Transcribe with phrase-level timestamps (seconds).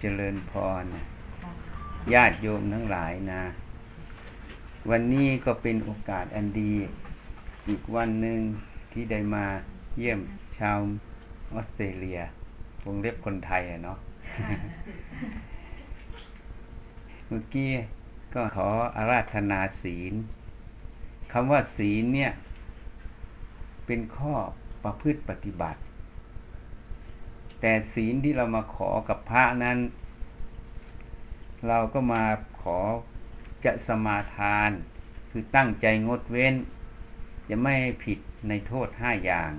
[0.00, 0.84] เจริญพร
[2.14, 3.42] ญาติโยมทั้งหลายนะ
[4.90, 6.74] วันนี้ก็เป็นโอกาสอันดี
[7.68, 8.40] อีกวันหนึ่ง
[8.92, 9.46] ที่ได้มา
[9.96, 10.20] เยี่ยม
[10.58, 10.78] ชาว
[11.52, 12.20] ออสเตรเลีย
[12.84, 13.98] วงเล็บคนไทยอะเนาะ
[17.26, 17.72] เมื่อกี้
[18.34, 20.14] ก็ขออาราธนาศีล
[21.32, 22.32] คำว่าศีลเนี่ย
[23.86, 24.34] เป็นข้อ
[24.84, 25.80] ประพฤติปฏิบัติ
[27.60, 29.78] แต่ศีลที่เรามาขอกับพระนั้น
[31.66, 32.24] เราก็มา
[32.60, 32.78] ขอ
[33.64, 34.70] จะสมาทาน
[35.30, 36.54] คือตั้งใจงดเว้น
[37.48, 38.18] จะไม่ผิด
[38.48, 39.50] ในโทษห้าอย่าง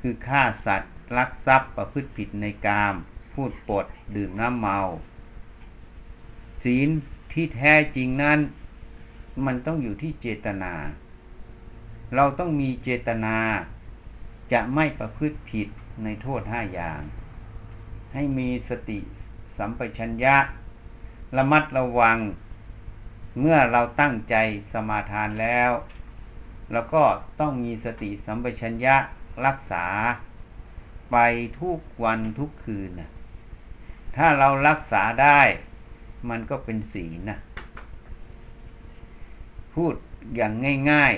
[0.00, 2.94] คือฆ่าสัตว์ลักทรัพย์ประพฤติผิดในกาม
[3.32, 3.86] พูดปด
[4.16, 4.78] ดื่มน้ำเมา
[6.64, 6.88] ศีล
[7.32, 8.38] ที่แท้จริงนั้น
[9.46, 10.74] มันต้องอยู่ที่เจตนา
[12.14, 13.36] เราต้องมีเจตนา
[14.52, 15.68] จะไม่ประพฤติผิด
[16.04, 17.00] ในโทษห้าอย่าง
[18.14, 18.98] ให้มีสติ
[19.58, 20.36] สัมปชัญญะ
[21.36, 22.18] ระมัดระวัง
[23.40, 24.34] เมื่อเราตั้งใจ
[24.72, 25.70] สมาทานแล้ว
[26.72, 27.04] แล้วก็
[27.40, 28.96] ต้องมีสติสัมปชัญญะ
[29.46, 29.86] รักษา
[31.10, 31.16] ไป
[31.60, 33.10] ทุกวันทุกคืนนะ
[34.16, 35.40] ถ้าเรารักษาได้
[36.28, 37.38] มันก็เป็นศีลนะ
[39.74, 39.94] พูด
[40.34, 40.52] อย่าง
[40.90, 41.14] ง่าย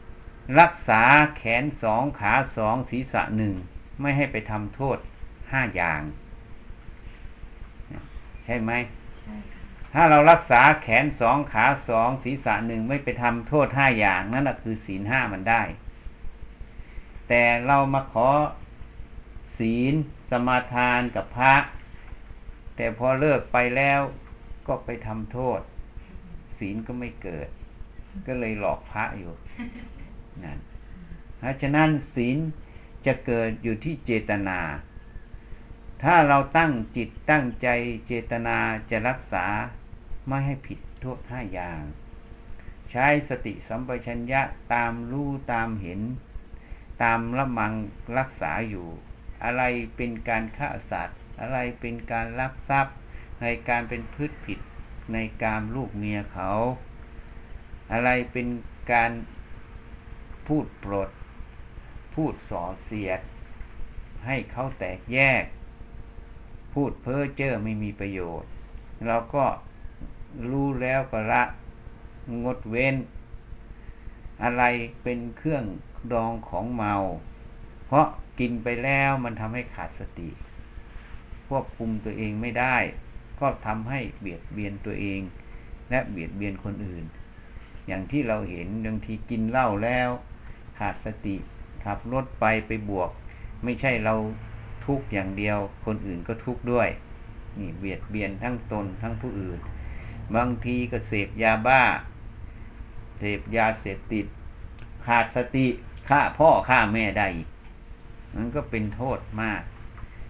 [0.00, 1.02] ๆ รักษา
[1.36, 3.54] แขนสองขาสองศีรษะหนึ่ง
[4.00, 4.98] ไม่ให้ไปทำโทษ
[5.52, 6.00] ห้าอย่าง
[8.44, 8.72] ใช่ไหม
[9.94, 15.62] ถ้าเรารักษาแขนสองขาสองศีรษะหนึ่งไม่ไปทำโทษห้าอย่างนั่นแหะคือศีลห้ามันได้
[17.28, 18.28] แต่เรามาขอ
[19.58, 19.94] ศีล
[20.30, 21.54] สมาทานกับพระ
[22.76, 24.00] แต่พอเลิกไปแล้ว
[24.66, 25.60] ก็ไปทำโทษ
[26.58, 27.48] ศีลก็ไม่เกิด
[28.26, 29.32] ก็เลยหลอกพระอยู่
[30.44, 30.58] นั่น
[31.38, 32.38] เพราะฉะนั้นศีล
[33.08, 34.60] จะเกิดอยู่ที่เจตนา
[36.02, 37.68] ถ้าเราตั้งจิตตั้งใจ
[38.06, 38.58] เจตนา
[38.90, 39.46] จะรักษา
[40.26, 41.80] ไม่ให้ผิดโทษห้าอย่าง
[42.90, 44.42] ใช้สติสัมปชัญญะ
[44.74, 46.00] ตามรู้ตามเห็น
[47.02, 47.72] ตามละมัง
[48.18, 48.88] รักษาอยู่
[49.44, 49.62] อะไร
[49.96, 52.96] เป็นการฆ่าสัตว์ อะไรเป็นการลักทรัพย์
[53.42, 54.58] ในการเป็นพืชผิด
[55.14, 56.50] ในการลูกเมียเขา
[57.92, 58.46] อะไรเป็น
[58.92, 59.10] การ
[60.46, 61.10] พูดปรด
[62.22, 63.20] พูดส่อเสียด
[64.26, 65.44] ให้เขาแตกแยก
[66.74, 68.50] พูดเพ้อเจ้อไม่มีประโยชน์
[69.06, 69.44] เราก็
[70.50, 71.42] รู้แล้วก็ละ
[72.44, 72.96] งดเว้น
[74.42, 74.62] อะไร
[75.02, 75.64] เป็นเครื่อง
[76.12, 76.94] ดองของเมา
[77.86, 78.06] เพราะ
[78.38, 80.30] กินไปแล้วมันทำให้ขาดสติ
[81.48, 82.76] ควบคุมตัวเองไม่ได้
[83.40, 85.20] ก็ทำให้เบียดเบียนตัวเอง
[85.90, 87.04] และเบียดเบียนคนอื่น
[87.86, 90.08] อย่างที่เราเห็นบางทีกินเหล้าแล้ว
[90.78, 91.36] ขาดสติ
[91.84, 93.10] ขับรถไปไปบวก
[93.64, 94.14] ไม่ใช่เรา
[94.86, 96.88] ทุกอย่างเดียว คนอื่นก็ทุกข์ด้วย
[97.58, 99.58] นี่เบียดเบียนทั้งตนทั้งผู้อื่น
[100.34, 101.82] บางทีก็เสพยาบ้า
[103.18, 104.26] เสพยาเสพติด
[105.06, 105.66] ขาดสติ
[106.08, 107.28] ฆ่าพ่อฆ่าแม่ได้
[108.34, 109.62] มันก็เป็นโทษมาก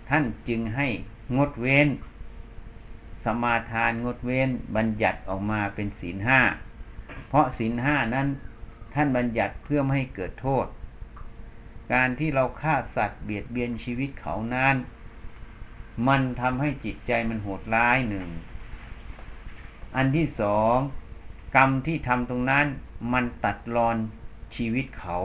[0.09, 0.87] ท่านจึงให้
[1.37, 1.89] งดเว้น
[3.25, 6.41] สมาทานงดเว้นบัญญัติออกมาเป็นศีลห้า
[7.29, 8.29] เพราะศีลห้านั้น
[8.95, 10.67] ท่านบัญญัติเพื่อไม่ให้เกิดโทษ
[11.93, 14.77] การที่เราฆ่าสัตว์เบียดเบียนชีวิตเขานั้น
[16.09, 18.29] มันทำให้จิตใจมันโหดร้ายหนึ่ง
[19.97, 20.77] อันที่สอง
[21.57, 22.67] กรรมที่ทำตรงนั้น
[23.13, 23.97] มันตัดรอน
[24.57, 25.19] ชีวิตเขา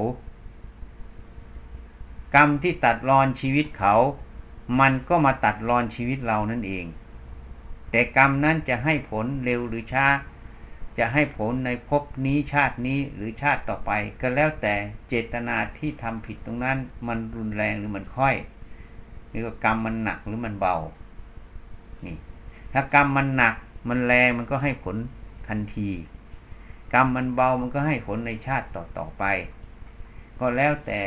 [2.36, 3.96] กรรมที่ตัดรอนชีวิตเขา
[4.80, 6.86] มันก็มาตัดรอนชีวิตเรานั่นเอง
[7.92, 10.06] แต่กรรมนั้นจะให้ผลเร็วหรือช้า
[10.98, 14.76] จะให้ผลในภพนี้ชาตินี้หรือชาติต่อไป ก็แล้วแต่
[15.08, 16.78] เจตนาที่ทำผิดตรงนั้น
[17.08, 18.36] มันรุนแรงหรือมันค่อย
[19.30, 20.76] หรือว่ากรรมมันหนักหรือมันเบา
[22.06, 22.16] นี่
[22.74, 23.56] ถ้ากรรมมันหนัก
[23.90, 24.96] มันแรงมันก็ให้ผล
[25.48, 25.90] ทันที
[26.94, 29.24] กรรมมันเบามันก็ให้ผลในชาติต่อต่อไป
[30.40, 31.00] ก็แล้วแต่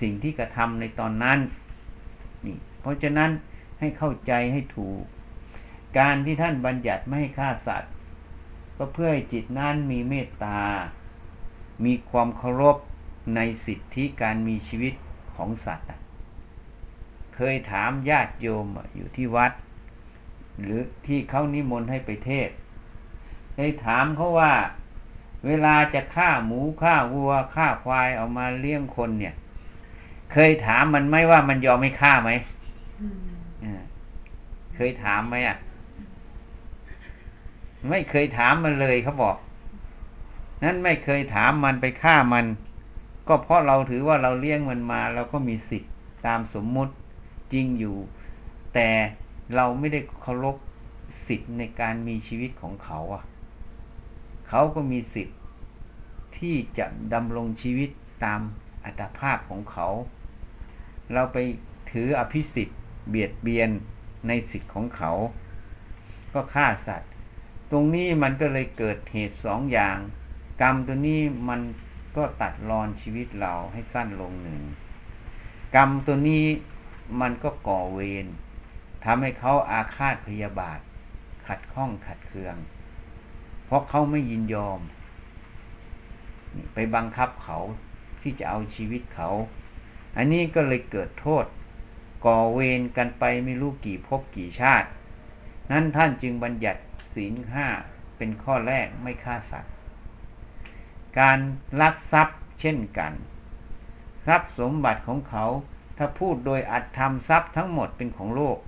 [0.00, 1.38] สิ่งที่กระทำในตอนนั้น
[2.46, 3.30] นี่เพราะฉะนั้น
[3.78, 5.02] ให้เข้าใจให้ถูก
[5.98, 7.93] การที่ท่านบัญญัติไม่ให้ฆ่าสัตว์
[8.76, 10.60] ก็เพื่อให้จิตนั้นมีเมตตา
[11.84, 12.76] มีความเคารพ
[13.36, 14.94] ในสิทธิการมีชีวิต
[15.36, 15.86] ของสัตว์
[17.34, 18.66] เคยถามญาติโยม
[18.96, 19.52] อยู่ที่วัด
[20.60, 22.50] หรือที่เขานิมนต์ให้ไปเทศ
[23.56, 24.52] ได้ถามเขาว่า
[25.46, 29.34] เวลาจะฆ่าหมูฆ่าวัวฆ่าควายเอามาเลี้ยงคนเนี่ย
[30.32, 32.30] เคยถามมันไหมว่ามันยอมไม่ฆ่าไหม
[34.74, 35.56] เคยถามไหมอะ
[37.88, 39.36] ไม่เคยถามมันเลยเขาบอก
[40.62, 42.46] นั้นไม่เคยถามมันไปฆ่ามัน
[43.28, 45.92] ก็เพราะเราถือว่าเราเลี้ยงมันมา เราก็มีสิทธิ์
[46.26, 46.94] ตามสมมุติ
[47.52, 47.96] จริงอยู่
[48.74, 48.88] แต่
[49.54, 50.56] เราไม่ได้เคารพ
[51.26, 53.24] สิทธิ์ในการมีชีวิตของเขาอะ
[54.48, 55.38] เขาก็มีสิทธิ์
[56.38, 57.90] ที่จะดำรงชีวิต
[58.24, 58.40] ตาม
[58.84, 59.88] อัตภาพของเขา
[61.12, 61.38] เราไป
[61.90, 62.78] ถืออภิสิทธิ์
[63.08, 63.70] เบียดเบียน
[64.28, 65.12] ในสิทธิ์ของเขา
[66.34, 67.12] ก็ฆ่าสัตว์
[67.76, 69.98] ตรงนี้มันก็เลยเกิดเหตุสองอย่าง
[70.62, 71.60] กรรมตัวนี้มัน
[72.16, 74.62] ก็ตัดรอนชีวิตเราให้สั้นลงหนึ่ง
[75.76, 76.44] กรรมตัวนี้
[77.20, 78.26] มันก็ก่อเวร
[79.04, 80.78] ทำให้เขาอาฆาตพยาบาท
[81.46, 82.56] ขัดข้องขัดเคือง
[83.64, 84.80] เพราะเขาไม่ยินยอม
[86.74, 87.58] ไปบังคับเขา
[88.22, 89.30] ที่จะเอาชีวิตเขา
[90.16, 91.44] อันนี้ก็เลยเกิดโทษ
[92.24, 94.88] ก่อเวรกันไปไม่รู้กี่ภพกี่ชาติ
[95.70, 96.80] นั้นท่านจึงบัญญัติ
[97.14, 97.66] ศีลห้า
[98.16, 99.72] เป็นข้อแรกไม่ฆ่าสัตว์
[101.18, 101.38] การ
[101.80, 103.12] ลักทรัพย์เช่นกัน
[104.26, 105.44] ทรัพย์สมบัติของเขา
[105.98, 108.58] ถ้าพูดโดยอัตธรรมทรัพย์ทั้งหมดเป็นของโลก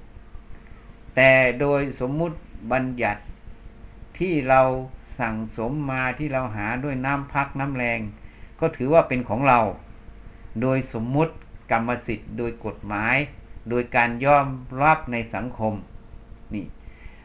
[1.17, 2.37] แต่โดยสมมุติ
[2.73, 3.23] บัญญัติ
[4.19, 4.63] ที่เรา
[5.21, 8.01] สั่งสมมาที่เราหาด้วยน้ำพักน้ำแรง
[8.61, 9.61] ก็ถือว่าเป็นของเรา
[10.63, 11.35] โดยสมมุติ
[11.71, 13.17] กรรมสิทธิ์ โดยกฎหมาย
[13.71, 14.47] โดยการยอม
[14.83, 15.75] รับในสังคม
[16.55, 16.67] นี่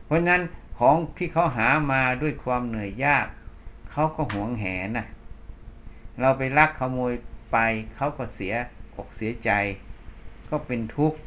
[0.06, 0.42] เพราะนั้น
[0.84, 3.28] ของที่เขาหามาด้วยความเหนื่อยยาก
[3.92, 5.08] เขาก็หวงแหนนะ
[6.20, 7.14] เราไปลักขโมย
[7.52, 7.58] ไป
[7.96, 8.54] เขาก็เสีย
[8.96, 9.52] อกเสียใจ
[10.50, 11.20] ก็เป็นทุกข์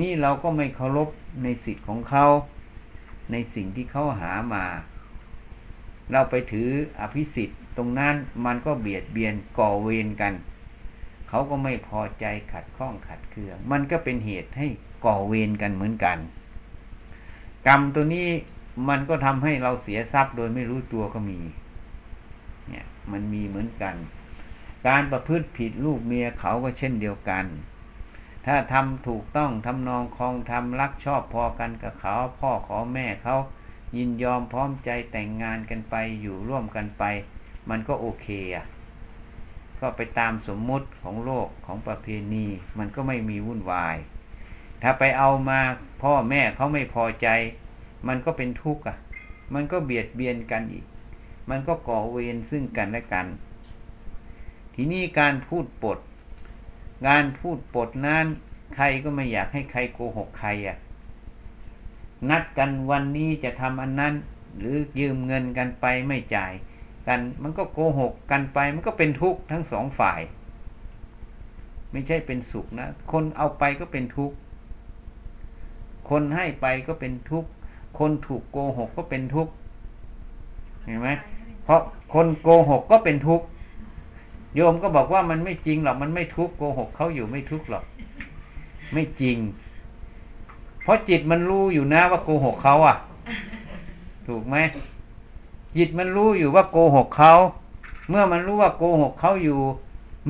[0.00, 1.08] นี่เราก็ไม่เคารพ
[1.42, 2.26] ในสิทธิ์ของเขา
[3.32, 4.64] ในสิ่งที่เขาหามา
[6.12, 6.68] เราไปถือ
[7.00, 10.34] อภิสิทธิ์ตรงนั้นมันก็เบียดเบียนก่อเวรกัน
[11.28, 14.66] เขาก็ไม่พอใจขัดข้องขัดเคือง มันก็เป็นเหตุให้
[15.04, 16.18] ก่อเวรกันเหมือนกัน
[17.66, 18.28] กรรมตัวนี้
[18.88, 21.40] มันก็ทำให้เราเสียทรัพย์โดยไม่รู้ตัวก็มี
[22.68, 23.94] เนี่ย มันมีเหมือนกัน
[24.88, 27.44] การประพฤติผิดลูกเมียเขาก็เช่นเดียวกัน
[28.46, 33.36] ถ้าทำถูกต้องทำนองคองทำรักชอบพอกันกับเขา พ่อขอแม่เขา
[33.96, 37.04] ยินยอมพร้อมใจแต่งงานกันไปอยู่ร่วมกันไป
[37.70, 38.66] มันก็โอเคอะ
[39.80, 42.46] ก็ไปตามสมมุติของโลกของประเพณี
[42.78, 43.96] มันก็ไม่มีวุ่นวาย
[44.82, 45.60] ถ้าไปเอามา
[46.02, 47.28] พ่อแม่เขาไม่พอใจ
[48.08, 48.96] มันก็เป็นทุกข์อะ
[49.54, 50.86] มันก็เบียดเบียนกันอีก
[51.50, 53.26] มันก็ก่อเวรซึ่งกันและกัน
[54.74, 55.98] ทีนี้การพูดปด
[57.06, 58.26] งานพูดปดนั้น
[58.74, 60.76] ใครก็ไม่อยากให้ใครโกหกใครอะ
[62.30, 64.14] นัดกันวันนี้จะทำอันนั้น
[64.58, 66.52] หรือยืมเงินกันไปไม่จ่าย
[67.08, 70.20] กันมันก็โกหกกันไปมันก็เป็นทุกข์ทั้งสองฝ่าย
[71.92, 74.36] ไม่ใช่เป็นสุขนะ คนเอาไปก็เป็นทุกข์
[76.10, 77.50] คนให้ไปก็เป็นทุกข์
[77.98, 79.52] คนถูกโกหกก็เป็นทุกข์
[80.84, 81.08] เห็นไหม
[81.64, 81.80] เพราะ
[82.14, 83.46] คนโกหกก็เป็นทุกข์
[84.54, 87.84] โยมก็บอกว่ามันไม่จริงหรอก มันไม่ทุกข์โกหกเขาอยู่ไม่ทุกข์หรอก
[88.92, 89.36] ไม่จริง
[90.82, 92.96] เพราะจิตมันรู้อยู่นะว่าโกหกเขาอะ
[94.26, 94.56] ถูกไหม
[95.76, 97.34] จิตมันรู้อยู่ว่าโกหกเขา
[98.08, 99.60] เมื่อมันรู้ว่าโกหกเขาอยู่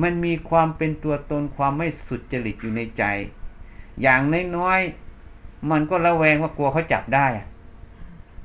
[0.01, 3.03] มันมีความเป็นตัวตนความไม่สุดจริตอยู่ในใจ
[4.01, 4.21] อย่าง
[4.57, 5.10] น้อยๆ
[5.69, 7.27] มันก็ระแวงว่ากลัวเขาจับได้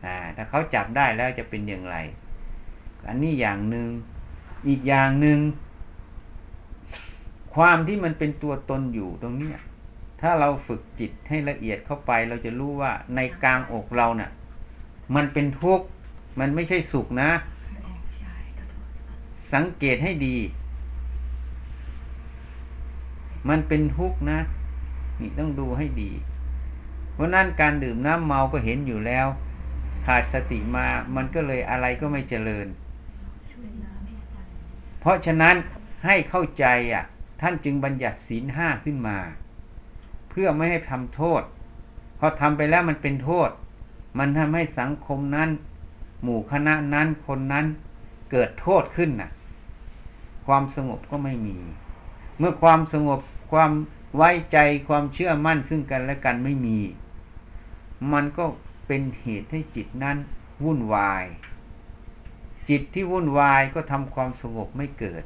[0.05, 1.97] อ่าถ้าเขาจับได้แล้วจะเป็นอย่างไร
[3.09, 3.89] อันนี้อย่างหนึ่ง
[4.69, 5.39] อีกอย่างหนึ่ง
[7.55, 9.53] ความที่มันเป็นตัวตนอยู่ตรงนี้
[10.21, 14.31] ถ้าเราฝึกจิตให้ละเอียดเข้าไป เราจะรู้ว่าในกลางอกเราเนะ่ะ
[15.14, 15.87] มันเป็นทุกข์
[16.40, 17.31] มันไม่ใช่สุขนะ
[19.52, 20.37] สังเกตให้ดี
[23.49, 24.38] มันเป็นทุกข์นะ
[25.21, 26.11] นี่ต้องดูให้ดี
[27.16, 29.26] เพราะนั้นการดื่มน้ำเมาก็เห็นอยู่แล้ว
[30.06, 32.66] ขาดสติมามันก็เลยอะไรก็ไม่เจริญ
[35.00, 35.56] เพราะฉะนั้น
[36.06, 37.04] ให้เข้าใจอะ
[37.40, 39.18] ท่านจึงบัญญัติศีลห้าขึ้นมา
[40.30, 41.42] เพื่อไม่ให้ทำโทษ
[42.18, 43.50] พอทำไปแล้วมันเป็นโทษ
[44.18, 45.50] มันทำให้สังคมนั้น
[46.23, 47.66] หมู่คณะนั้นคนนั้น
[48.30, 49.30] เกิดโทษขึ้นน่ะ
[50.46, 51.56] ความสงบก็ไม่มี
[52.38, 53.20] เมื่อความสงบ
[53.52, 53.70] ความ
[54.16, 54.58] ไว้ใจ
[54.88, 56.78] ความเชื่อมั่นซึ่งกันและกันไม่มี
[58.12, 58.45] มันก็
[58.87, 60.17] เป็นเหตุให้จิตนั้น
[60.65, 61.25] วุ่นวาย
[62.69, 65.25] จิตที่วุ่นวายก็ทำความสงบไม่เกิด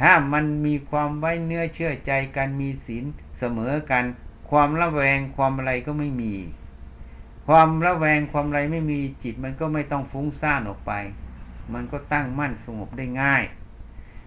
[0.00, 3.04] ถ้ามันมีความไว้เนื้อเชื่อใจกันมีศีล
[3.38, 4.04] เสมอกัน
[4.50, 6.34] ความระแวงความอะไรก็ไม่มี
[7.46, 10.92] ความระแวงความอะไรไม่มีจิตมันก็ไม่ต้องฟุ้งซ่านออกไป
[11.74, 13.42] มันก็ตั้งมั่นสงบได้ง่าย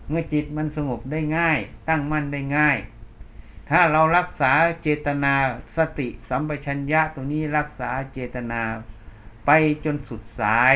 [0.08, 1.58] เมื่อจิตมันสงบได้ง่าย
[1.90, 2.78] ตั้งมั่นได้ง่าย
[3.70, 5.34] ถ้าเรารักษาเจตนา
[5.78, 8.62] สติสัมปชัญญะตรงนี้รักษาเจตนา
[9.46, 9.52] ไป
[9.86, 10.74] จนสุดสาย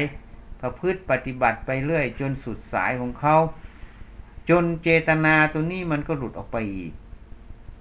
[0.61, 3.35] ประพฤติปฏิบัติไปเรื่อย จนสุดสายของเขา
[4.49, 6.93] จนเจตนาตัวนี้มันก็หลุดออกไปอีก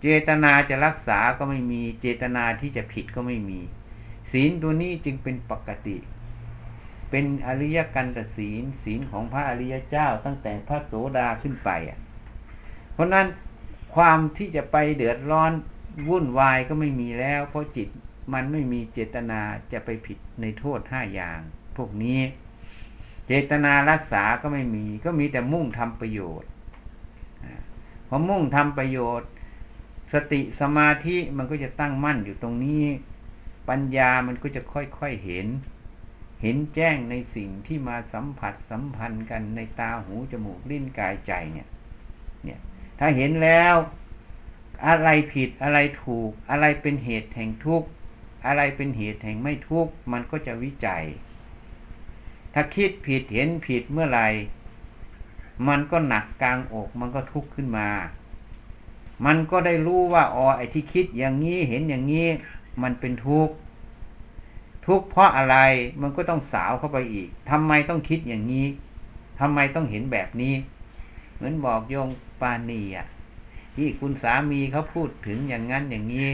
[0.02, 3.60] เจตนาจะรักษาก็ไม่มี เจตนาที่จะผิดก็ไม่มี
[4.32, 5.96] ศีลตัวนี้จึงเป็นปกติ
[7.10, 11.98] เป็นอริยกันตศีล ศีลของพระอริยเจ้าตั้งแต่พระโสดาขึ้นไปอะ
[12.94, 13.26] เพราะนั้น
[13.94, 15.52] ความที่จะไปเดือดร้อน
[16.08, 17.88] วุ่นวายก็ไม่มีแล้ว เพราะจิต
[18.32, 19.40] มันไม่มีเจตนา
[19.72, 21.40] จะไปผิดในโทษห้าอย่าง
[21.76, 22.20] พวกนี้
[23.26, 26.50] เจตนารักษาก็ไม่มี ก็มีแต่มุ่งทำประโยชน์
[28.08, 29.30] พอมุ่งทำประโยชน์
[30.12, 32.84] สติสมาธิมันก็จะตั้งมั่นอยู่ตรงนี้
[33.68, 35.46] ปัญญามันก็จะค่อยๆเห็น
[36.42, 41.68] เห็นแจ้งในสิ่งที่มาสัมผัสสัมพันธ์กันในตาหูจมูกลิ้นกายใจเนี่ย
[42.44, 42.60] เนี่ย
[42.98, 43.74] ถ้าเห็นแล้ว
[44.86, 47.88] อะไรผิดอะไรถูก อะไรเป็นเหตุแห่งทุกข์
[48.46, 51.04] อะไรเป็นเหตุแห่งไม่ทุกข์มันก็จะวิจัย
[52.54, 54.28] ถ้าคิดผิดเห็นผิดเมื่อไหร่
[55.68, 57.88] มันก็หนักกลางอกมันก็ทุกข์ขึ้นมา
[59.26, 62.26] มันก็ได้รู้ว่าอ๋อไอ้ที่คิดอย่างนี้เห็นอย่างนี้
[62.82, 63.54] มันเป็นทุกข์
[64.86, 65.56] ทุกข์เพราะอะไร
[66.02, 68.66] มันก็ต้องสาวเข้าไปอีกทำไมต้องคิดอย่างนี้
[69.40, 70.54] ทำไมต้องเห็นแบบนี้
[71.34, 72.08] เหมือนบอกโยง
[72.40, 73.06] ปานีอะ
[73.76, 76.28] ที่คุณสามีเขาพูดถึงอย่างนั้นอย่างนี้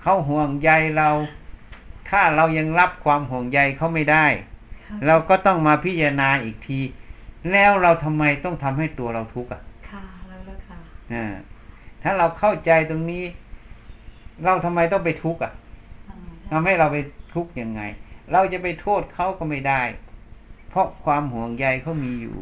[0.00, 1.08] เขาห่วงใยเรา
[2.08, 4.26] ถ้าเรายังรับความห่วงใยเขาไม่ได้
[5.06, 6.80] เราก็ต้องมาพิจารณาอีกที
[7.52, 10.78] แล้วเราทำไมต้องทำให้ตัวเราทุกข์อะค่ะแล้วแล้วค่ะ
[11.12, 11.34] อ่า
[12.02, 13.24] ถ้าเราเข้าใจตรงนี้
[14.44, 15.52] เราทำไมต้องไปทุกข์อะ
[16.08, 16.16] อ่า
[16.50, 16.96] ทำให้เราไป
[17.34, 17.80] ทุกข์ยังไง
[18.32, 19.82] เราจะไปโทษเขาก็ไม่ได้
[20.68, 22.38] เพราะความห่วงใยเขามีอยู่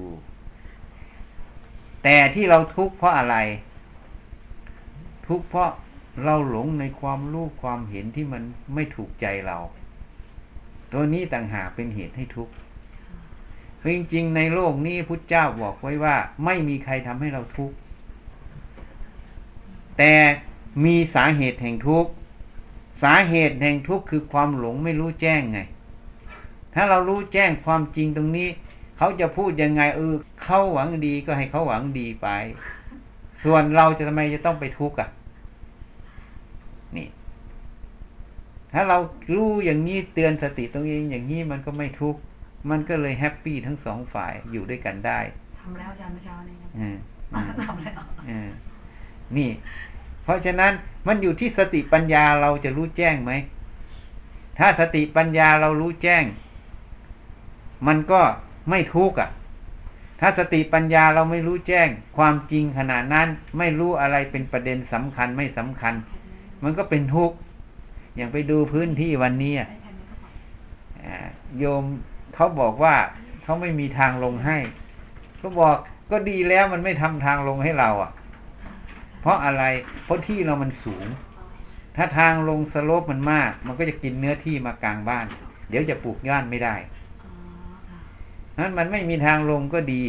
[2.02, 3.36] แต่ที่เราทุกข์เพราะอะไร
[5.26, 5.70] ทุกข์เพราะ
[6.24, 8.42] เราหลงในความรู้ความเห็นที่มัน
[8.74, 9.58] ไม่ถูกใจเรา
[10.92, 12.52] ตัวนี้ต่างหากเป็นเหตุให้ทุกข์
[13.84, 17.76] จริงๆในโลกนี้พุทธเจ้าบอกไว้ว่า ไม่มีใครทำให้เราทุกข์
[19.98, 20.14] แต่
[20.84, 22.10] มีสาเหตุแห่งทุกข์
[23.02, 25.58] สาเหตุแห่งทุกข์คือความหลงไม่รู้แจ้งไง
[26.74, 28.48] ถ้าเรารู้แจ้งความจริงตรงนี้
[28.96, 32.28] เขาจะพูดยังไงเออเขาหวังดีก็ให้เขาหวังดีไป
[33.44, 35.08] ส่วนเราจะทำไมจะต้องไปทุกข์อะ
[36.96, 37.08] นี่
[38.72, 38.98] ถ้าเรา
[39.34, 42.20] รู้อย่างนี้เตือนสติตรงเองอย่างนี้มันก็ไม่ทุกข์
[42.70, 45.20] มันก็เลยแฮปปี้ทั้งสองฝ่ายอยู่ด้วยกันได้
[45.60, 46.96] ทำแล้วอาจารย์เมื่อเช้านี้อืม
[47.32, 48.48] อืมทำแล้วอืม
[49.36, 49.50] นี่
[50.24, 50.72] เพราะฉะนั้น
[51.06, 53.32] มันอยู่ที่สติปัญญาเราจะรู้แจ้งไหม
[54.58, 56.24] ถ้าสติปัญญาเรารู้แจ้ง
[57.86, 58.20] มันก็
[58.68, 59.30] ไม่ทุกข์อะ
[60.20, 63.28] ถ้าสติปัญญาเราไม่รู้แจ้ง ความจริงขนาดนั้น
[63.58, 65.94] ไม่รู้อะไรเป็นประเด็นสำคัญไม่สำคัญ
[66.62, 67.36] มันก็เป็นทุกข์
[68.16, 69.68] อย่างไปดูพื้นที่วันนี้อะ
[71.58, 71.84] โยม
[72.34, 72.94] เขาบอกว่า
[73.42, 74.58] เขาไม่มีทางลงให้
[75.42, 75.76] ก็บอก
[76.10, 78.12] ก็ดีแล้วมันไม่ทำทางลงให้เราอะ
[79.20, 79.64] เพราะอะไร
[80.04, 81.06] เพราะที่เรามันสูง
[81.96, 85.26] ถ้าทางลงสโลปมันมาก มันก็จะกินเนื้อที่มากลางบ้าน
[85.68, 86.74] เดี๋ยวจะปลูกย่านไม่ได้
[88.58, 90.02] นั้นมันไม่มีทางลงก็ดี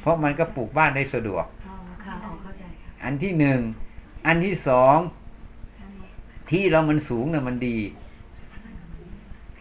[0.00, 1.74] เพราะมันก็ปลูกบ้านได้สะดวกอ๋อ
[2.04, 3.60] ค่ะอ๋อเข้าใจค่ะอันที่หนึ่ง
[4.26, 4.96] อันที่สอง
[6.50, 7.78] ที่เรามันสูงเนี่ยมันดี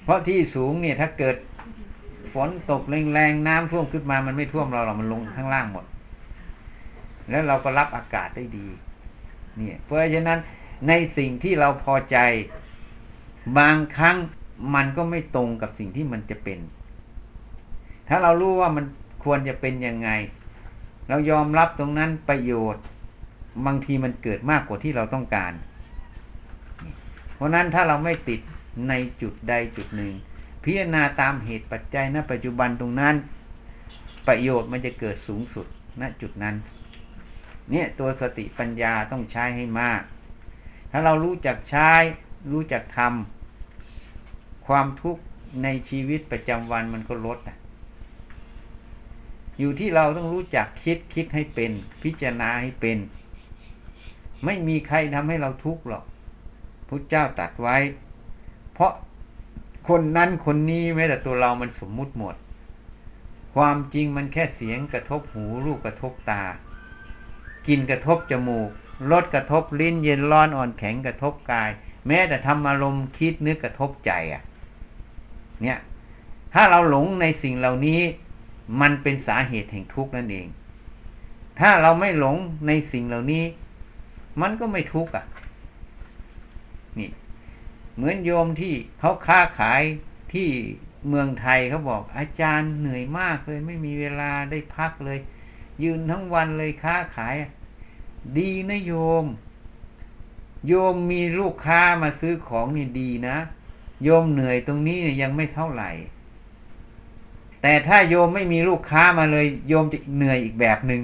[0.03, 1.35] เพราะที่สูงเนี่ยถ้าเกิด
[2.33, 2.81] ฝนตก
[3.13, 5.85] แรงๆน้ำท่วมขึ้นมามันไม่ท่วมเราหรอกมันลงข้างล่างหมด
[7.29, 8.67] แล้วเราก็รับอากาศได้ดี
[9.57, 10.39] เนี่ย เพราะฉะนั้น
[10.87, 12.17] ในสิ่งที่เราพอใจ
[13.57, 14.17] บางครั้ง
[14.75, 16.59] มันก็ไม่ตรงกับสิ่งที่มันจะเป็น
[18.13, 18.85] ถ้าเรารู้ว่ามัน
[19.23, 20.09] ควรจะเป็นยังไง
[21.09, 22.83] เรายอมรับตรงนั้นประโยชน์
[23.65, 25.53] บางทีมันเกิดมากกว่าที่เราต้องการ
[27.35, 28.39] เพราะนั้นถ้าเราไม่ติด
[28.89, 30.13] ในจุดใดจุดหนึ่ง
[30.63, 33.15] พิจารณาตามเหตุปัจจัยณปัจจุบันตรงนั้น
[34.27, 35.65] ประโยชน์มันจะเกิดสูงสุด
[36.01, 36.55] ณจุดนั้น
[37.69, 40.01] เนี่ยตัวสติปัญญาต้องใช้ให้มาก
[40.91, 41.91] ถ้าเรารู้จักใช้
[42.51, 45.21] รู้จักทำความทุกข์
[45.63, 47.57] ในชีวิตประจำวันมันก็ลดอะ
[49.61, 51.71] อยู่ที่เราต้องรู้จักคิดคิดให้เป็น
[52.03, 52.97] พิจารณาให้เป็น
[54.45, 56.03] ไม่มีใครทำให้เราทุกข์หรอก
[56.87, 57.77] พุทธเจ้าตัดไว้
[58.73, 58.91] เพราะ
[59.87, 62.35] คนนั้นคนนี้แม้แต่ตัวเรามันสมมุติหมด
[63.55, 66.43] ความจริงมันแค่เสียงกระทบหูรูปกระทบตา
[67.67, 68.69] กินกระทบจมูก
[69.11, 71.69] รสกระทบลิ้นเย็นร้อนอ่อนแข็งกระทบกาย
[72.07, 74.43] แม้แต่ทำอารมณ์คิดนึกกระทบใจอะ
[75.61, 75.79] เนี่ย
[76.53, 78.01] ถ้าเราหลงในสิ่งเหล่านี้
[78.81, 80.47] มันเป็นสาเหตุแห่งทุกข์นั่นเอง
[81.59, 82.37] ถ้าเราไม่หลง
[82.67, 83.45] ในสิ่งเหล่านี้
[84.41, 85.25] มันก็ไม่ทุกข์อะ
[86.99, 87.09] นี่
[87.95, 89.81] เหมือนโยมที่เขาค้าขาย
[90.33, 90.49] ที่
[91.07, 95.19] เมืองไทยเขาบอกอาจารย์เหนื่อยมากเลย ไม่มีเวลาได้พักเลย
[95.83, 97.35] ยืนทั้งวันเลยค้าขาย
[98.37, 99.25] ดีนะโยม
[100.67, 103.37] โยมมีลูกค้ามาซื้อของนี่ดีนะ
[104.03, 105.91] โยมเหนื่อยตรงนี้ยังไม่เท่าไหร่
[107.61, 111.01] แต่ถ้าโยมไม่มีลูกค้ามาเลย โยมจะเหนื่อยอีกแบบหนึง่ง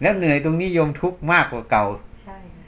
[0.00, 1.84] แล้วเหนื่อยตรงนี้โยมทุกข์มากกว่าเก่า
[2.22, 2.64] ใช่ค่ะ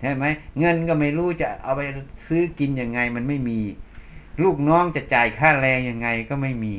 [0.00, 0.24] ใช่ไหม
[0.58, 1.80] เงินก็ไม่รู้จะเอาไป
[2.26, 3.58] ซื้อกินยังไงมันไม่มี
[4.42, 6.74] ลูกน้องจะจ่ายค่าแรงยังไงก็ไม่มี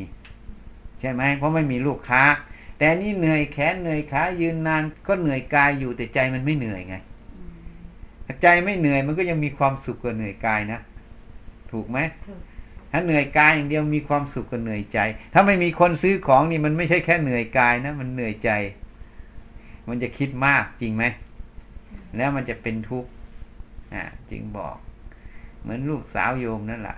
[1.00, 2.24] ใช่ไหมเพราะไม่มีลูกค้า
[2.77, 6.96] แต่นี่เหนื่อยแขนเหนื่อยขายืนนานก็เหนื่อยกายอยู่แต่ใจมันไม่เหนื่อยไง
[7.38, 7.53] อืม
[8.25, 10.80] ถ้าใจไม่เหนื่อยมันก็ยังมีความสุขกว่าเหนื่อยกายนะ
[11.72, 12.41] ถูกไหมถูก
[12.91, 15.00] ถ้าเหนื่อยกายอย่างเดียวมีความสุขกว่าเหนื่อยใจ
[15.33, 18.50] ถ้าไม่มีคนซื้อของนี่มันไม่ใช่แค่เหนื่อยกายนะ มันเหนื่อยใจ
[19.88, 21.03] มันจะคิดมากจริงไหม
[22.17, 23.10] แล้วมันจะเป็นทุกข์
[23.93, 24.75] อ่าจึงบอก
[25.62, 26.98] เหมือนลูกสาวโยมนั่นแหละ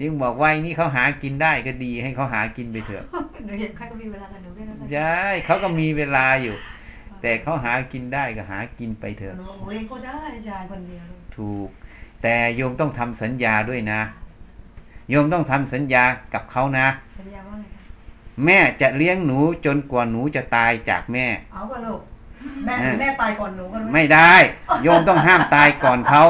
[0.00, 3.04] จึงบอกว่าไอ้นี่เขาหากินได้ก็ดีให้เขาหากินไปเถอะ
[3.44, 6.54] หนูเห็นใครก็มีเวลากับหนูด้วยนะใช่เขาก็มีเวลาอยู่
[7.22, 11.04] แต่เขาหากินได้ก็หากินไปเถอะหนูบอกเองก็ได้อาจารย์คนเดียว
[11.36, 11.68] ถูก
[12.22, 14.00] แต่โยมต้องทำสัญญาด้วยนะ
[15.10, 16.86] โยมต้องทำสัญญากับเขานะ
[17.18, 17.82] สัญญาว่าไงคะ
[18.44, 22.00] แม่จะเลี้ยงหนูจนกว่าหนูจะตายจากแม่ เอาก็ลูก
[22.66, 24.34] แม่อ่าแม่ตายก่อนหนูก็รู้ไม่ได้
[24.82, 26.22] โยมต้องห้ามตายก่อนเขา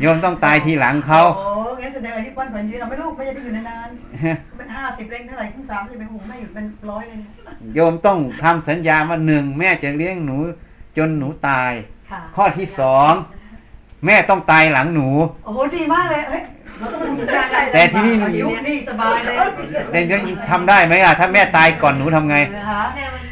[0.00, 1.50] โยมต้องตายทีหลังเขาโอ้
[1.82, 7.30] งั้นแสดงอายุวันผ่านยืนเราไม่ลูกไม่จะได้อยู่นานๆเป็นห้าสิบเร่งเท่าไหร่ขึ้นสามสิบเป็นหูไม่อยู่เป็นร้อยเลยเนี่ย
[7.74, 10.38] โยมต้องทำสัญญาว่าหนึ่งแม่จะเลี้ยงหนู
[10.96, 11.72] จนหนูตาย
[12.10, 13.12] ค่ะข้อที่สอง
[14.06, 15.08] แม่ต้องตายหลังหนู
[15.44, 16.42] โอ้โหดีมากเลยเฮ้ย
[16.80, 19.36] เราต้องมาทำสัญญากันแต่ที่นี่อายุนี่สบายเลย
[19.92, 20.20] แต่ยัง
[20.50, 22.82] ทำได้ไหมอะ ถ้าแม่ตายก่อนหนูทำไงนะคะ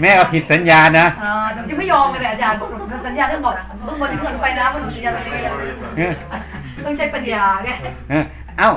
[0.02, 5.34] แม่ก็ผิดสัญญานะอ่าหนูจะไม่ยอมกันเลยอาจารย์หนูสัญญาต้องบอกเมื่อวันที่คนไปนะวันสัญญาตรงนี้
[5.98, 6.12] เออ
[6.84, 7.70] ต้องใช้ปัญญาไง
[8.10, 8.24] เออ
[8.58, 8.70] เอ้า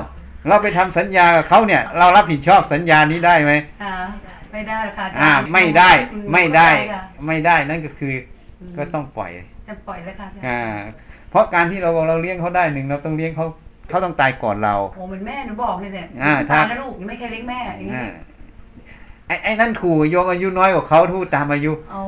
[0.48, 3.52] เราไปทำสัญญากับเขาเนี่ย เรารับผิดชอบสัญญานี้ได้ไหม
[3.84, 3.94] อ่า
[4.52, 5.90] ไม่ได้หรอกค่ะอ่า ไม่ได้
[6.32, 8.12] ไม่ได้ค่ะไม่ได้นั่นก็คือ
[8.76, 9.30] ก็ต้องปล่อย
[9.68, 10.60] จะปล่อยเลยค่ะอาจารย์อ่า
[11.30, 13.46] เพราะการที่เราเราเลี้ยงเขาได้หนึ่งเราต้องเลี้ยงเขา
[13.92, 18.10] เขาต้องตายก่อนเราโอ้เหมือนแม่หนูบอกเลยเนี่ยอ่าตายถ้านะลูกยังไม่เคยเลี้ยงแม่อย่างนี้อ่า
[19.26, 22.02] ไอ้ไอ้นั่นขู่โยมอายุน้อยกว่าเขาทูตตามอายุอ๋อ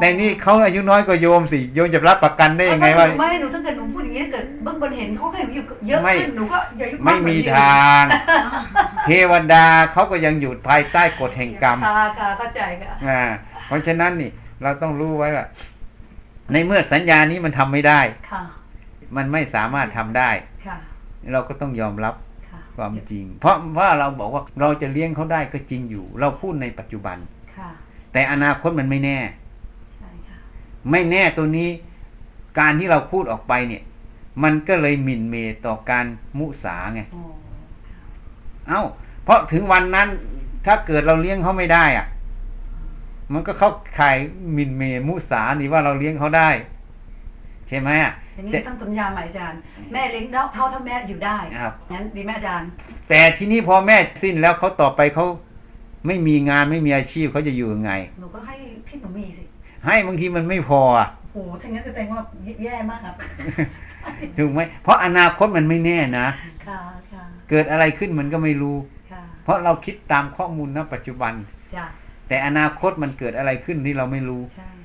[0.00, 8.02] แต่นี่เขาอายุน้อยกว่าโยมสิโยมจะรับประกันได้ยังไงว่าไม่หนูถ้าเกิดหนูพูดอย่างนี้เกิดเบื้องบนเห็นเขาให้หนูอยู่เยอะไม่ขึ้นหนูก็อย่ายุบไม่มีทาง
[9.06, 13.22] เทวดาเขาก็ยังอยู่ภายใต้กฎแห่งกรรมค่ะค่ะเข้าใจค่ะอ่า
[13.66, 14.30] เพราะฉะนั้นนี่
[14.62, 15.46] เราต้องรู้ไว้ว่า
[16.52, 18.42] ในเมื่อสัญญานี้มันทำไม่ได้ค่ะ
[19.16, 20.30] มันไม่สามารถทำได้
[20.66, 20.76] ค่ะ
[21.32, 22.14] เราก็ต้องยอมรับ
[22.50, 27.16] ค่ะความจริง เพราะว่าเราบอกว่าเราจะเลี้ยงเขาได้ก็จริงอยู่ เราพูดในปัจจุบัน
[27.56, 27.68] ค่ะ
[28.12, 29.18] แต่อนาคตมันไม่แน่
[29.96, 30.38] ใช่ค่ะ
[30.90, 31.68] ไม่แน่ตัวนี้
[32.58, 33.82] การที่เราพูดออกไปเนี่ย
[34.42, 36.06] มันก็เลยหมิ่นเมย์ต่อการ
[36.38, 37.24] มุสาไงอ๋อ
[38.68, 38.82] เอ้า
[39.24, 40.08] เพราะถึงวันนั้น
[40.66, 42.06] ถ้าเกิดเราเลี้ยงเขาไม่ได้ อะ
[43.32, 44.16] มันก็เข้าข่าย
[44.52, 46.50] หมิ่นเมย์มุสานี่ว่าเราเลี้ยงเขาได้
[47.68, 49.58] ใช่ไหมอะทีนี้แต่ต้องสัญญาใหม่อาจารย์
[49.92, 52.68] แม่เลี้ยงเท่าเท่าถ้าแม่อยู่ได้ครับงั้นดีแม่อาจารย์
[53.08, 55.26] แต่ทีนี้พอแม่สิ้นแล้วเขาต่อไปเขา
[56.06, 58.54] ไม่มีงานไม่มีอาชีพเขาจะอยู่ยังไงหนูก็ให้
[58.88, 59.44] ที่หนูมีสิ
[59.86, 62.20] ให้บางทีมันไม่พออะโอ้โหถ้างั้นแสดงว่า
[62.64, 63.14] แย่มากครับ
[64.38, 66.26] ถูกไหมเพราะอนาคตมันไม่แน่นะ
[66.66, 66.80] ค่ะ
[67.12, 68.76] ค่ะเกิดอะไรขึ้นมันก็ไม่รู้
[69.12, 71.32] ค่ะเพราะเราคิดตามข้อมูลณปัจจุบัน
[71.74, 71.86] จ้ะ
[72.28, 74.75] แต่อนาคตมันเกิดอะไรขึ้นที่เราไม่รู้ใช่ค่ะ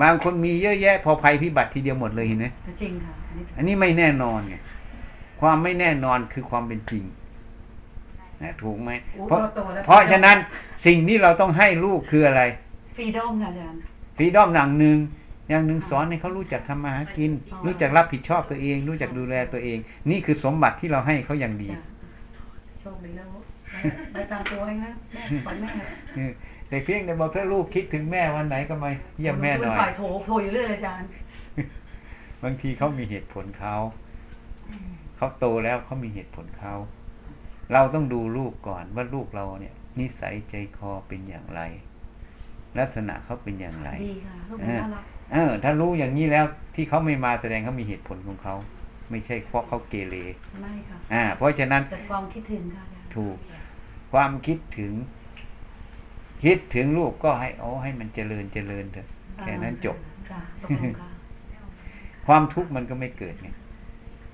[0.00, 2.46] บางคนมีเยอะแยะ พอภัยพิบัติทีเดียวหมดเลยเห็นไหม
[2.82, 4.54] จริงค่ะอันนี้อันนี้ไม่แน่นอนไง
[5.40, 7.04] ความไม่แน่นอนคือความเป็นจริง
[8.42, 10.36] นะถูกไหมโอ้เพราะเราโตแล้วเพราะฉะนั้น
[10.86, 12.42] สิ่งที่เราต้องให้ลูกคืออะไร
[12.96, 13.80] ฟรีดอมค่ะอาจารย์
[14.16, 14.98] ฟรีดอมหนังหนึ่ง
[15.48, 19.78] อย่างหนึ่งสอนให้เขารู้จักทำมาหากินอ๋อรู้จักรับผิดชอบตัวเอง รู้จักดูแลตัวเอง
[20.10, 21.80] นี่คือสมบัติที่เราให้เขาอย่างดีจ้ะ
[22.80, 23.28] โชคดีแล้ว
[24.12, 25.68] ไปตามตัวเองนะแม่ปล่อยแม่
[26.16, 26.32] เออ
[26.68, 31.08] แต่เพียงแต่บอกถ้าลูกคิดถึงแม่วันไหนก็มาเยี่ยมแม่หน่อยฝ่ายโถโถอยู่เรื่อยเลยอาจารย์
[32.42, 33.76] บางทีเขามีเหตุผลเขา
[35.16, 36.74] เขาโตแล้วเขามีเหตุผลเขา
[37.72, 41.60] เราต้องดูลูกก่อนว่าลูกเราเนี่ย นิสัยใจคอเป็นอย่างไร
[42.78, 48.54] ลักษณะเขาเป็นอย่างไรดีค่ะลูกน่ารักเออ ถ้ารู้อย่างนี้แล้วที่เขาไม่มาแสดงเขามีเหตุผลของเขา
[49.10, 50.14] ไม่ใช่เพราะเขาเกเร
[50.62, 53.36] ไม่ค่ะอ่า เพราะฉะนั้นแต่ความคิดถึงค่ะอาจารย์ถูก
[54.12, 54.92] ความคิดถึง
[56.42, 59.06] คิดถึงลูกก็ให้โอ้ให้มันเจริญเจริญเถอะ
[59.42, 59.96] แค่นั้นจบ
[60.30, 61.10] ค่ะตกลงค่ะ
[62.26, 63.48] ความทุกข์มันก็ไม่เกิดไง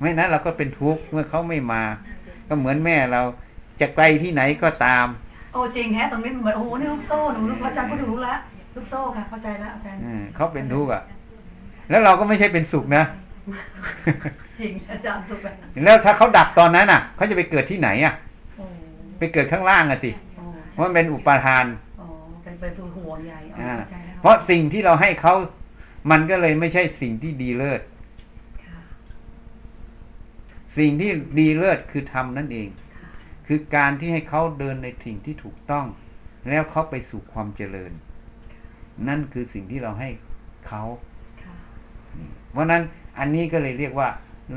[0.00, 1.82] ไม่นั้นเราก็เป็นทุกข์เมื่อเขาไม่มา
[2.48, 3.22] ก็เหมือนแม่เรา
[3.80, 5.06] จะไกลที่ไหนก็ตาม
[5.52, 8.38] โอ้จริงแฮะตรงนี้มันเหมือนโอ้โหนี่ลูกโซ่หนูลูกอาจารย์ก็รู้แล้ว
[8.74, 11.02] ลูกโซ่ค่ะเข้าใจแล้วอาจารย์อืมเขาเป็นทุกข์อะ
[11.90, 13.04] แล้วเราก็ไม่ใช่เป็นสุขนะ
[14.58, 18.14] จริงอาจารย์ถูกแบบแล้วถ้าเขาดับตอนนั้นอะเขาจะไปเกิดที่ไหนอะ
[18.56, 18.64] โอ้
[19.18, 21.64] ไปเกิดข้างล่างอะสิโอ้เพราะมันเป็นอุปาทาน
[22.62, 25.34] อ๋อเป็นเป็นห่วงใหญ่อ๋ออ่าเข้าใจแล้วเพราะสิ่งที่เราให้เขา
[26.10, 27.82] มันก็เลยไม่ใช่สิ่งที่ดีเลิศ
[28.64, 28.78] ค่ะ
[30.76, 33.10] สิ่งที่ดีเลิศคือทำนั่นเองค่ะ
[33.46, 35.86] คือการที่ให้เขาเดินในสิ่งที่ถูกต้อง
[36.48, 37.92] แล้วเขาไปสู่ความเจริญ
[39.08, 40.10] นั่นคือสิ่งที่เราให้
[40.66, 40.82] เขา
[41.42, 41.54] ค่ะ
[42.52, 42.82] เพราะนั้น
[43.18, 44.08] อันนี้ก็เลยเรียกว่า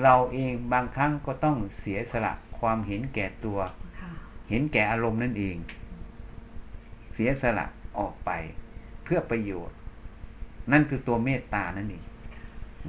[0.03, 3.59] เราเองบางครั้งก็ต้องเสียสละความเห็นแก่ตัว
[3.99, 4.11] ค่ะ
[4.49, 5.57] เห็นแก่อารมณ์นั่นเอง
[7.13, 7.65] เสียสละ
[7.99, 8.31] ออกไป
[9.03, 9.77] เพื่อประโยชน์
[10.71, 12.03] นั่นคือตัวเมตตานั่นเอง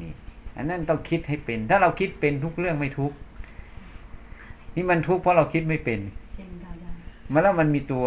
[0.01, 0.13] นี่
[0.57, 3.17] อันนั้นต้องคิดให้เป็น ถ้าเราคิดเป็นทุกเรื่องไม่ทุกข์
[4.75, 6.01] นี่มันทุกข์เพราะเราคิดไม่เป็น
[6.35, 6.99] เช่นค่ะอาจารย์
[7.33, 8.05] มาแล้วมันมีตัว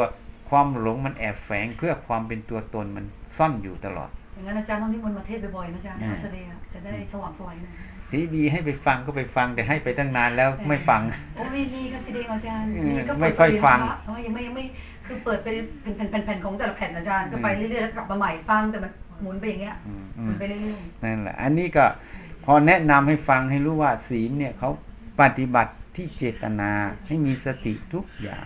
[0.50, 3.06] ความหลงมันแอบแฝงเพื่อความเป็นตัวตนมัน
[3.38, 7.72] ซ่อนอยู่ตลอดอย่างนั้นอาจารย์ต้องนิมนต์มาเทศน์บ่อยๆนะอาจารย์อ่าอัสเดย์จะได้สว่างสวยหนะ
[8.12, 11.02] สีดีให้ไปฟังก็ไปฟังแต่ให้ไปตั้งนานแล้วไม่ฟัง
[11.36, 14.64] โอ้ไม่มีค่ะซีดีอาจารย์เออนี่ก็ไม่เปิดค่อยฟังเรีนพระเออยังไม่ยังไม่
[15.10, 15.56] คือเปิดเป็น
[16.12, 18.92] แผ่นๆๆของแต่ละแผ่นอาจารย์ก็ไปเรื่อยๆแล้วกลับมาใหม่ฟังแต่มัน
[19.22, 20.62] หมุนไปอย่างเงี้ยอืมหมุนไปเรื่อย
[21.04, 21.86] นั่นแหละ อันนี้ก็
[22.46, 24.70] พอแนะนำให้ฟังให้รู้ว่าศีลเนี่ยเขา
[25.22, 26.72] ปฏิบัติที่เจตนา
[27.08, 28.46] ให้มีสติทุกอย่าง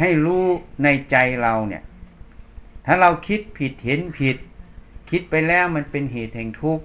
[0.00, 0.44] ให้รู้
[0.84, 1.82] ในใจเราเนี่ย
[2.86, 4.36] ถ้าเราคิดผิดเห็นผิด
[5.10, 6.84] คิดไปแล้วมันเป็นเหตุแห่งทุกข์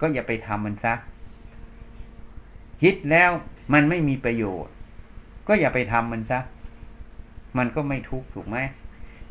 [0.00, 0.94] ก็อย่าไปทำมันซะ
[2.82, 3.30] คิดแล้ว
[3.72, 4.74] มันไม่มีประโยชน์
[5.48, 6.40] ก็อย่าไปทำมันซะ
[7.58, 8.58] มันก็ไม่ทุกข์ถูกไหม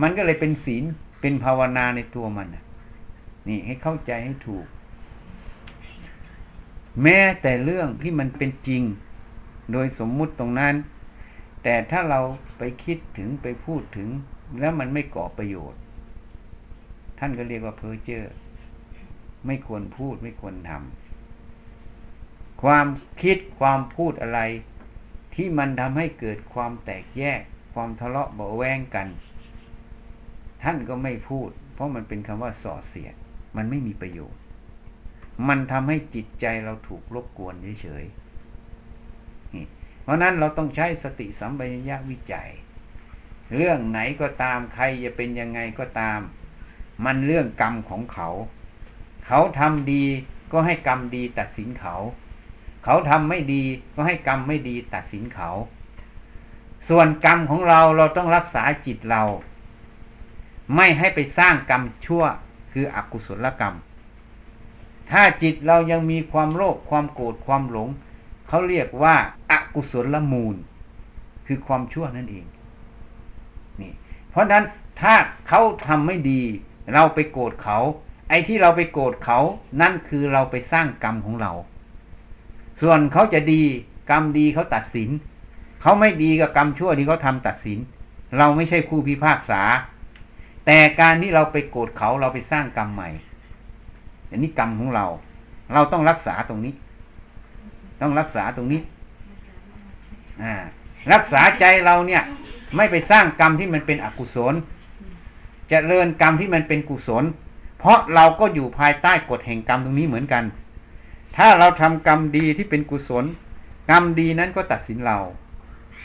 [0.02, 0.84] มันก็เลยเป็นศีล
[1.22, 2.48] เป็นภาวนาในตัวมัน
[3.48, 4.66] นี่ให้เข้าใจให้ถูก
[7.04, 8.84] แม้แต่เรื่องที่มันเป็นจริง
[9.72, 10.76] โดยสมมุติตรงนั้น
[11.64, 12.22] แต่ถ้าเรา
[12.58, 14.10] ไปคิดถึงไปพูดถึง
[14.60, 15.80] แล้วมันไม่ก่อประโยชน์
[17.20, 18.26] ท่านก็เรียกว่าเพ้อเจ้อ
[19.46, 22.88] ไม่ควรพูดไม่ควรทำความ
[23.22, 24.40] คิดความพูดอะไร
[25.36, 27.42] ที่มันทำให้เกิดความแตกแยก
[27.80, 29.08] ความทะเลาะเบาแวงกัน
[30.64, 33.16] ท่านก็ไม่พูด เพราะมันเป็นคำว่าส่อเสียด
[33.58, 34.42] มันไม่มีประโยชน์
[35.48, 42.50] มันทำให้จิตใจเราถูกรบกวนเฉยๆเพราะนั้นเราต้องใช้สติสัมปชัญญะวิจัย
[43.56, 46.20] เรื่องไหนก็ตามใครจะเป็นยังไงก็ตาม
[47.06, 48.30] มันเรื่องกรรมของเขา
[49.28, 50.06] เขาทำดี
[50.52, 51.96] ก็ให้กรรมดีตัดสินเขา
[52.84, 53.64] เขาทำไม่ดี
[53.96, 55.50] ก็ให้กรรมไม่ดีตัดสินเขา
[56.88, 59.24] ส่วนกรรมของเราเราต้องรักษาจิตเรา
[60.76, 62.24] ไม่ให้ไปสร้างกรรมชั่ว
[62.74, 63.76] คืออกุศลกรรม
[65.12, 67.90] ถ้าจิตเรายังมีความโลภความโกรธความหลง
[68.48, 69.16] เขาเรียกว่า
[69.52, 70.56] อากุศลมูล
[71.48, 72.46] คือความชั่วนั่นเอง
[73.82, 73.94] นี่
[74.30, 74.66] เพราะฉะนั้น
[75.02, 75.14] ถ้า
[75.48, 76.42] เขาทำไม่ดี
[76.94, 77.78] เราไปโกรธเขา
[78.30, 79.40] ไอ้ที่เราไปโกรธเขา
[79.82, 81.54] นั่นคือเราไปสร้างกรรมของเรา
[82.82, 83.64] ส่วนเขาจะดี
[84.10, 85.10] กรรมดีเขาตัดสิน
[85.82, 87.80] เขาไม่ดีกับกรรมชั่วที่เขาทำตัดสิน
[88.38, 89.62] เราไม่ใช่ผู้พิพากษา
[90.66, 93.10] แต่การที่เราไปโกรธเขาเราไปสร้างกรรมใหม่
[94.30, 95.06] อันนี้กรรมของเรา
[95.74, 96.74] เราต้องรักษาตรงนี้
[98.02, 98.82] ต้องรักษาตรงนี้
[100.42, 100.54] อ่า
[101.14, 102.24] รักษาใจเราเนี่ย
[102.76, 104.54] ไม่ไปสร้างกรรมที่มันเป็นอกุศล
[105.72, 107.24] จะเริญกรรมที่มันเป็นกุศล
[107.80, 110.44] เพราะเราก็อยู่ภายใต้กฎแห่งกรรมตรงนี้เหมือนกัน
[111.38, 113.26] ถ้าเราทำกรรมดีที่เป็นกุศล
[113.90, 115.18] กรรมดีนั้นก็ตัดสินเรา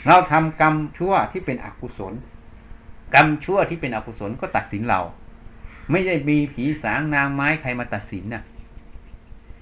[0.07, 2.13] เราทำกรรมชั่วที่เป็นอกุศล
[3.15, 5.01] กรรมชั่วที่เป็นอกุศลก็ตัดสินเรา
[5.91, 8.43] ไม่ใช่มีผีสางนางไม้ใครมาตัดสินนะ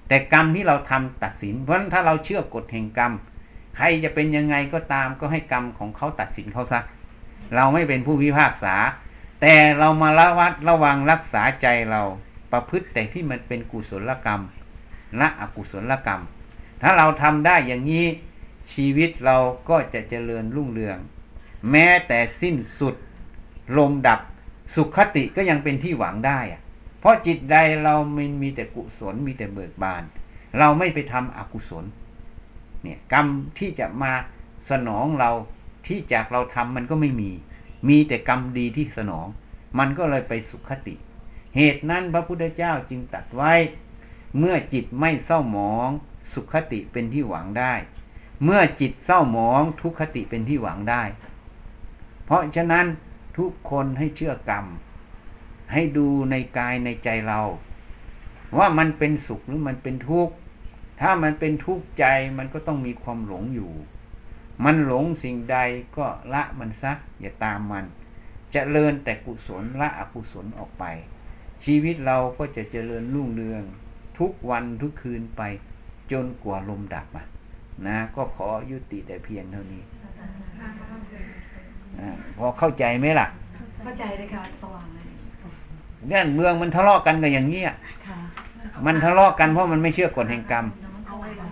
[0.07, 3.11] แต่กรรมที่เราทำตัดสิน เพราะฉะนั้นถ้าเราเชื่อกฎแห่งกรรม
[3.77, 6.79] ใครจะเป็นยังไงก็ตามก็ให้กรรมของเขาตัดสินเขาซะ
[7.55, 8.75] เราไม่เป็นผู้พิพากษา
[9.41, 12.01] แต่เรามาละวัดระวังรักษาใจเรา
[12.51, 14.41] ประพฤติแต่ที่มันเป็นกุศลกรรม
[15.19, 16.21] ละอกุศลกรรม
[16.81, 18.05] ถ้าเราทำได้อย่างนี้
[18.71, 19.37] ชีวิตเรา
[19.69, 20.97] ก็จะเจริญรุ่งเรือง
[21.71, 22.95] แม้แต่สิ้นสุด
[23.77, 24.19] ลมดับ
[24.75, 26.61] สุขคติก็ยังเป็นที่หวังได้อะ
[26.99, 30.03] เพราะจิตใดเรามันมีแต่กุศลมีแต่เบิกบาน
[30.59, 31.85] เราไม่ไปทำอกุศล
[32.83, 33.27] เนี่ยกรรม
[33.59, 34.13] ที่จะมา
[34.69, 35.31] สนองเรา
[35.87, 37.31] ที่จากเราทำมันก็ไม่มี
[37.89, 39.27] มีแต่กรรมดีที่สนอง
[39.79, 40.95] มันก็เลยไปสุขคติ
[41.55, 43.53] เหตุนั้นพระพุทธเจ้าจึงตัดไว้
[44.37, 45.89] เมื่อจิตไม่เศร้าหมอง
[46.33, 47.73] สุขคติเป็นที่หวังได้
[48.43, 51.03] เมื่อจิตเศร้าหมองทุกขติเป็นที่หวังได้
[52.25, 52.85] เพราะฉะนั้น
[53.37, 54.65] ทุกคนให้เชื่อกรรม
[55.73, 57.41] ให้ดูในกายในใจเรา
[58.57, 60.33] ว่ามันเป็นสุขหรือมันเป็นทุกข์
[61.01, 62.05] ถ้ามันเป็นทุกข์ใจ
[62.37, 63.71] มันก็ต้องมีความหลงอยู่
[64.63, 65.57] มันหลงสิ่งใด
[65.97, 67.89] ก็ละมันซะอย่าตามมันจ
[68.51, 70.83] เจริญแต่กุศลละอกุศลออกไป
[71.63, 73.63] ชีวิตเราก็จะเจริญรุ่งเรือง
[74.19, 75.41] ทุกวันทุกคืนไป
[76.11, 77.25] จนกว่าลมดับอะ
[77.87, 79.81] นะ ก็ขอยุติแต่เพียงเท่านี้
[81.99, 83.27] อ่าพอเข้าใจไหมล่ะ
[83.83, 85.05] เข้าใจเลยค่ะสว่างเลย
[86.09, 87.65] เนี่ยเมืองมันทะเลาะกันกันอย่างเงี้ย
[88.07, 88.17] ค่ะ
[88.85, 90.65] มันทะเลาะกันเพราะมันไม่เชื่อกฎแห่งกรรม
[91.07, 91.51] เอาไว้ก่อน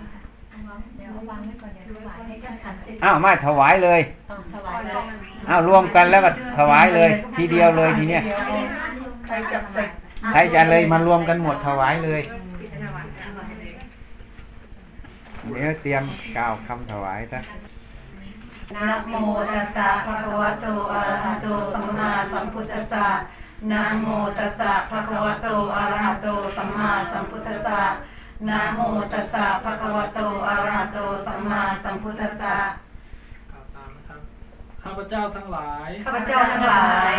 [0.98, 5.06] เดี๋ยวเอาวางไว้ก่อนเดี๋ยวถวายให้ท่านฉันเสร็จอ้าวมาถวายเลยเอาถวายเลย
[5.50, 8.24] อ้าวรวมกันแล้วก็ถวายเลย ทีเดียวเลยทีเนี้ย
[9.26, 9.84] ใครจับใส่
[10.32, 12.22] ใครจะเลยมารวมกันหมดถวายเลย
[15.44, 16.04] เดี๋ยวเตรียม
[16.38, 17.40] กล่าวคำถวายซะ
[18.76, 19.14] นะโม
[19.50, 23.08] ตัสสะภะคะวะโตอะระหะโตสัมมาสัมพุทธัสสะ
[23.72, 26.28] นะโมตัสสะภะคะวะโตอะระหะโต
[26.58, 27.82] สัมมาสัมพุทธัสสะ
[28.50, 28.80] นะโม
[29.12, 32.56] ตัสสะภะคะวะโตอะระหะโตสัมมาสัมพุทธัสสะ
[33.52, 34.20] กล่าวตามนะครับ
[34.84, 37.12] ข้าพเจ้าทั้งหลาย ข้าพเจ้าทั้งหลาย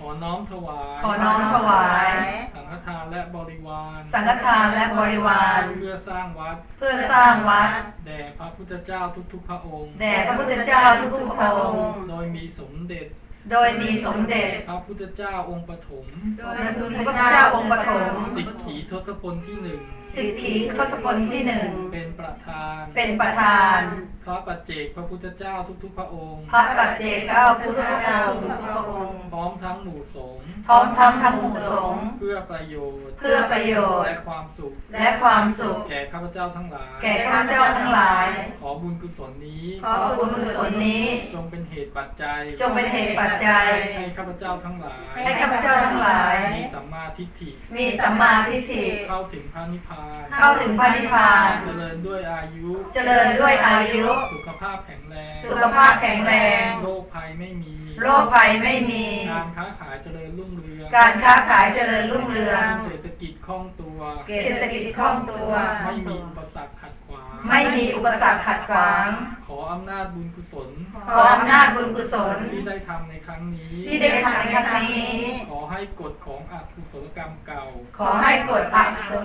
[0.00, 2.08] ขอน้อมถวาย ขอน้อมถวาย
[2.56, 7.68] สัง ฆทานและบริวาร สังฆทานและบริวาร เพื่อสร้างวัด เพื่อสร้างวัด
[8.06, 9.00] แด่พระพุทธเจ้า
[9.32, 13.06] ทุกๆพระองค์ แด่พระพุทธเจ้าทุกๆพระองค์ โดยมีสมเด็จ
[13.50, 16.06] โดยมีสมเด็จ พระพุทธเจ้าองค์ปฐม
[16.38, 18.04] โดยพระพุทธเจ้าองค์ปฐม
[18.36, 19.80] สิกขีทศพลที่หนึ่ง
[20.16, 23.80] สิทธิทศพลที่หนึ่งเป็นประธาน เป็นประธาน
[24.26, 38.26] พระปัจเจกพระพุทธเจ้าทุกๆพระองค์ พระปัจเจกเก้าพุทธเจ้าทุกพระองค์ พร้อมทั้งหมู่สงฆ์ พร้อมทั้งทั้งหมู่สงฆ์ เพื่อประโยชน์ เพื่อประโยชน์ และความสุข และความสุข แก่ข้าพเจ้าทั้งหลาย แก่ข้าพเจ้าทั้งหลาย
[38.60, 43.66] ขอบุญกุศลนี้ ขอบุญกุศลนี้ จงเป็นเหตุปัจจัย จงเป็นเหตุปัจจัย
[43.96, 49.97] ให้ข้าพเจ้าทั้งหลาย ให้ข้าพเจ้าทั้งหลาย มีสัมมาทิฏฐิ มีสัมมาทิฏฐิ เข้าถึงพระนิพพาน
[50.36, 56.32] เข้าถึงพระนิพพาน เจริญด้วยอายุ เจริญด้วยอายุ สุขภาพแข็งแรง สุขภาพแข็งแร
[56.66, 63.98] ง โรคภัยไม่มี โรคภัยไม่มี การค้าขายเจริญรุ่งเรือง การค้าขายเจริญรุ่งเรือง เศรษฐกิจคล่องตัว
[64.44, 65.50] เศรษฐกิจคล่องตัว
[65.86, 70.70] ไม่มีอุปสรรคขัดขวาง ไม่มีอุปสรรคขัดขวางข ออำนาจบุญกุศล
[71.14, 75.14] ขออำนาจบุญกุศล ที่ได้ทำในครั้งนี้ ที่ได้ทำในครั้งนี้
[75.50, 77.64] ขอให้กฎของอกุศลกรรมเก่า
[77.98, 79.16] ขอให้กดอักษร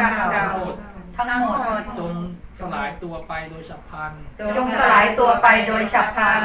[0.00, 0.48] กรรมเก่า
[1.16, 1.58] ทั้งหมด
[1.98, 2.14] จง
[2.60, 4.12] สลายตัวไปโดยฉับพลัน
[4.56, 6.42] จงสลายตัวไปโดยฉับพลัน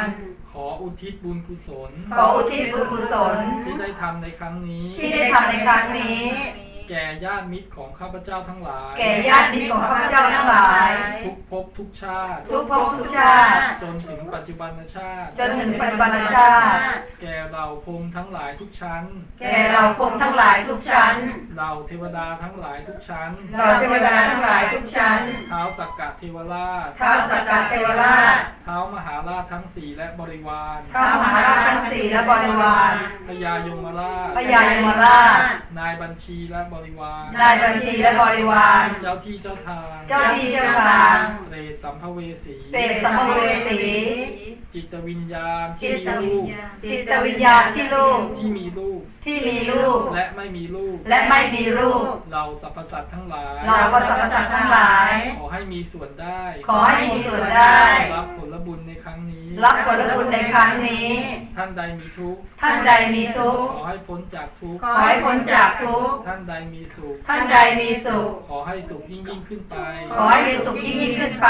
[0.52, 6.20] ขออุทิศบุญกุศล ขออุทิศบุญกุศล ที่ได้ทำในครั้งนี้ ที่ได้ทำในครั้งนี้
[6.90, 10.90] แก่ญาติมิตรของข้าพเจ้าทั้งหลาย แก่ญาติมิตรของข้าพเจ้าทั้งหลาย
[11.26, 13.52] ทุกภพทุกชาติ ทุกภพทุกชาติ
[13.84, 16.78] จนถึงปัจจุบันชาติ จนถึงปัจจุบันชาติ
[17.22, 19.04] แก่เราพรหมทั้งหลายทุกชั้น
[19.42, 21.16] แก่เราพรหมทั้งหลายทุกชั้น
[21.58, 32.94] เราเทวดาทั้งหลายทุกชั้นเราเทวดาทั้งหลายทุกชั้น เท้าสักกะเทวราชท้าวสักการเทวราช เท้ามหาราชทั้งสี่และบริวารท้าวมหาราชทั้งสี่และบริวาร
[33.28, 35.40] พญายมราช พญายมราช
[35.80, 41.18] นายบัญชีและบริวารนายบัญชีและบริวาร เจ้าที่เจ้าทาง เจ้าที่เจ้าทาง
[41.50, 43.80] เปรตสัมภเวสี เปรตสัมภเวสี
[44.74, 57.80] จิตวิญญาณจิที่ตมีวิลูญกญาณจิตวิญญาณที่ลูก ที่มีลูก ที่มีลูก และไม่มีลูก และไม่มีลูก เราสรรพสัตว์ทั้งหลาย เราก็สรรพสัตว์ทั้งหลาย ขอให้มีส่วนได้ ขอให้มีส่วนได้
[58.16, 61.08] รับผลบุญในครั้งนี้ รับผลบุญในครั้งนี้
[61.58, 69.78] ท่านใดมีทุกข์ท่านใดมีทุกข์ขอให้พ้นจากทุกข์ขอให้พ้นจากทุกข์ท่านใดมีสุข ท่านใดมีสุข ขอให้สุขยิ่งยิ่งขึ้นไป
[70.18, 71.50] ขอให้มีสุขยิ่งยิ่งขึ้นไป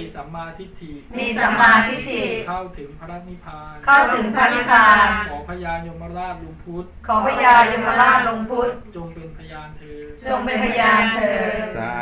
[0.00, 11.94] มีสัมมาทิฏฐิมีสัมมาทิฏฐิเข้าถึงพระนิพพาน เข้าถึงพระนิพพานขอพญายมราชลุงพุทธขอพญายมราชลงพุทธจงเป็นพยานเธอญจงเป็นพยานเถิดสา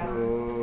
[0.00, 0.55] ธุ